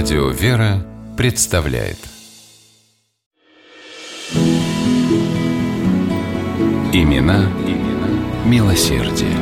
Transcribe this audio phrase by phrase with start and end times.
[0.00, 1.96] Радио «Вера» представляет
[6.92, 9.36] Имена, имена милосердие.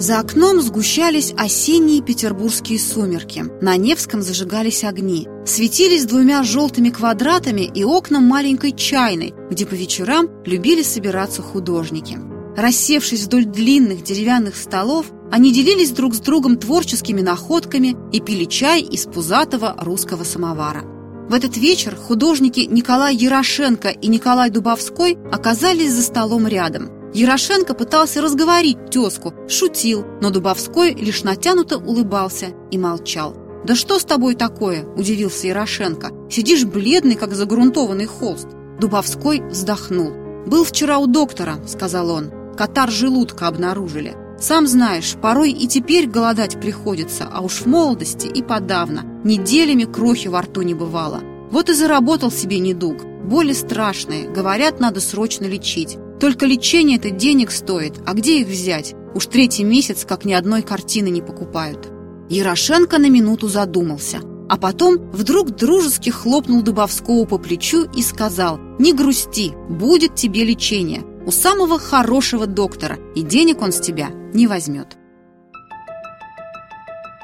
[0.00, 3.44] За окном сгущались осенние петербургские сумерки.
[3.60, 5.28] На Невском зажигались огни.
[5.46, 12.31] Светились двумя желтыми квадратами и окна маленькой чайной, где по вечерам любили собираться художники.
[12.56, 18.82] Рассевшись вдоль длинных деревянных столов, они делились друг с другом творческими находками и пили чай
[18.82, 20.82] из пузатого русского самовара.
[21.28, 26.90] В этот вечер художники Николай Ярошенко и Николай Дубовской оказались за столом рядом.
[27.14, 33.34] Ярошенко пытался разговорить тезку, шутил, но Дубовской лишь натянуто улыбался и молчал.
[33.64, 36.10] «Да что с тобой такое?»– удивился Ярошенко.
[36.30, 38.48] «Сидишь бледный, как загрунтованный холст».
[38.80, 40.12] Дубовской вздохнул.
[40.46, 42.41] «Был вчера у доктора»,– сказал он.
[42.62, 44.14] «Катар желудка обнаружили.
[44.38, 49.02] Сам знаешь, порой и теперь голодать приходится, а уж в молодости и подавно.
[49.24, 51.22] Неделями крохи во рту не бывало.
[51.50, 52.98] Вот и заработал себе недуг.
[53.24, 55.98] Боли страшные, говорят, надо срочно лечить.
[56.20, 58.94] Только лечение это денег стоит, а где их взять?
[59.12, 61.88] Уж третий месяц, как ни одной картины не покупают.
[62.30, 68.92] Ярошенко на минуту задумался, а потом вдруг дружески хлопнул Дубовского по плечу и сказал «Не
[68.92, 74.96] грусти, будет тебе лечение у самого хорошего доктора, и денег он с тебя не возьмет.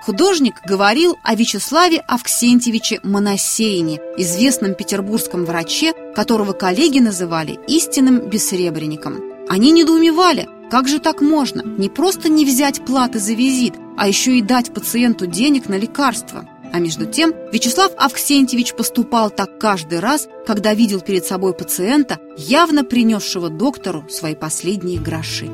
[0.03, 9.21] Художник говорил о Вячеславе Авксентьевиче Моносеине, известном петербургском враче, которого коллеги называли истинным бессребренником.
[9.49, 14.39] Они недоумевали, как же так можно не просто не взять платы за визит, а еще
[14.39, 20.29] и дать пациенту денег на лекарства– а между тем Вячеслав Авксентьевич поступал так каждый раз,
[20.47, 25.51] когда видел перед собой пациента, явно принесшего доктору свои последние гроши.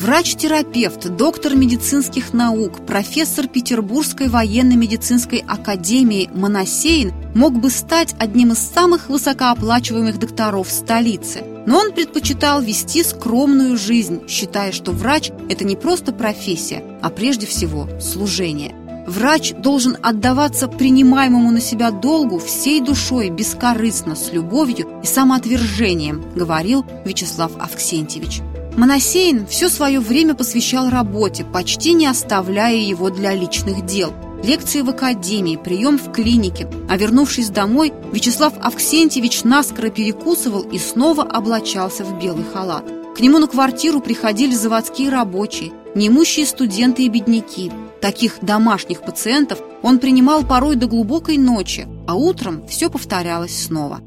[0.00, 9.10] Врач-терапевт, доктор медицинских наук, профессор Петербургской военно-медицинской академии Моносеин мог бы стать одним из самых
[9.10, 11.42] высокооплачиваемых докторов столицы.
[11.66, 17.46] Но он предпочитал вести скромную жизнь, считая, что врач– это не просто профессия, а прежде
[17.46, 18.74] всего служение.
[19.10, 26.86] Врач должен отдаваться принимаемому на себя долгу всей душой, бескорыстно, с любовью и самоотвержением, говорил
[27.04, 28.40] Вячеслав Авксентьевич.
[28.76, 34.12] Моносеин все свое время посвящал работе, почти не оставляя его для личных дел.
[34.44, 36.68] Лекции в академии, прием в клинике.
[36.88, 42.84] А вернувшись домой, Вячеслав Авксентьевич наскоро перекусывал и снова облачался в белый халат.
[43.16, 47.72] К нему на квартиру приходили заводские рабочие, неимущие студенты и бедняки.
[48.00, 54.00] Таких домашних пациентов он принимал порой до глубокой ночи, а утром все повторялось снова.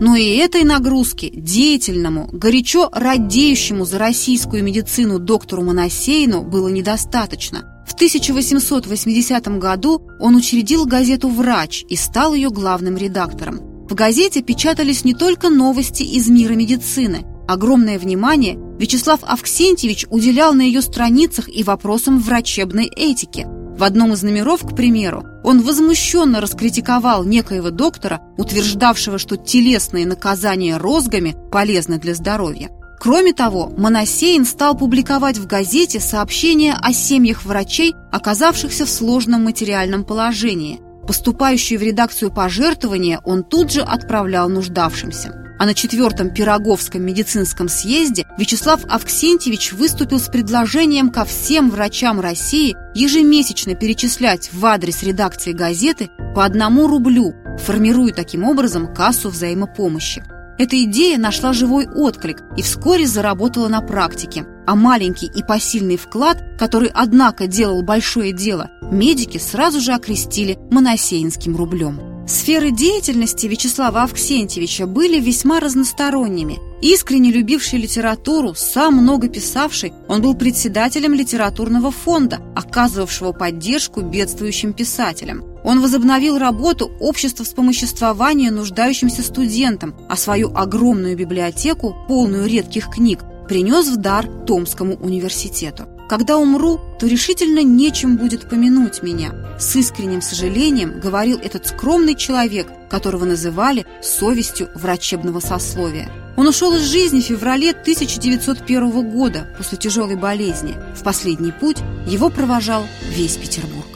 [0.00, 7.84] Но и этой нагрузки деятельному, горячо радеющему за российскую медицину доктору Моносейну было недостаточно.
[7.86, 13.60] В 1880 году он учредил газету «Врач» и стал ее главным редактором.
[13.88, 17.24] В газете печатались не только новости из мира медицины.
[17.48, 23.46] Огромное внимание Вячеслав Авксентьевич уделял на ее страницах и вопросам врачебной этики.
[23.46, 30.76] В одном из номеров, к примеру, он возмущенно раскритиковал некоего доктора, утверждавшего, что телесные наказания
[30.76, 32.70] розгами полезны для здоровья.
[33.00, 40.04] Кроме того, Моносеин стал публиковать в газете сообщения о семьях врачей, оказавшихся в сложном материальном
[40.04, 40.80] положении.
[41.06, 45.41] Поступающие в редакцию пожертвования он тут же отправлял нуждавшимся.
[45.62, 52.74] А на четвертом Пироговском медицинском съезде Вячеслав Авксентьевич выступил с предложением ко всем врачам России
[52.96, 60.24] ежемесячно перечислять в адрес редакции газеты по одному рублю, формируя таким образом кассу взаимопомощи.
[60.58, 64.44] Эта идея нашла живой отклик и вскоре заработала на практике.
[64.66, 71.54] А маленький и посильный вклад, который, однако, делал большое дело, медики сразу же окрестили моносеинским
[71.54, 72.11] рублем.
[72.26, 76.60] Сферы деятельности Вячеслава Авксентьевича были весьма разносторонними.
[76.80, 85.44] Искренне любивший литературу, сам много писавший, он был председателем литературного фонда, оказывавшего поддержку бедствующим писателям.
[85.64, 93.88] Он возобновил работу общества вспомоществования нуждающимся студентам, а свою огромную библиотеку, полную редких книг, принес
[93.88, 95.86] в дар Томскому университету.
[96.12, 99.32] Когда умру, то решительно нечем будет помянуть меня.
[99.58, 106.10] С искренним сожалением говорил этот скромный человек, которого называли совестью врачебного сословия.
[106.36, 110.74] Он ушел из жизни в феврале 1901 года после тяжелой болезни.
[110.94, 113.88] В последний путь его провожал весь Петербург.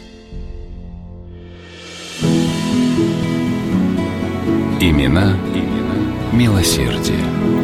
[4.80, 7.55] Имена, имена милосердие.